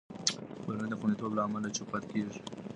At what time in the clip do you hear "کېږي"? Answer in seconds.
2.11-2.39